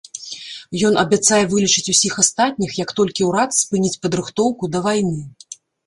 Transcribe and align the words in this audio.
Ён 0.89 0.93
абяцае 1.01 1.41
вылечыць 1.51 1.91
усіх 1.95 2.17
астатніх, 2.25 2.71
як 2.83 2.97
толькі 3.03 3.29
ўрад 3.31 3.51
спыніць 3.61 3.97
падрыхтоўку 4.07 4.63
да 4.77 4.87
вайны. 4.89 5.21